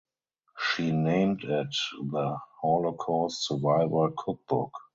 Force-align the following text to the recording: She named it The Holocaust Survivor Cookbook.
She 0.57 0.89
named 0.91 1.43
it 1.43 1.75
The 2.09 2.35
Holocaust 2.59 3.45
Survivor 3.47 4.09
Cookbook. 4.17 4.73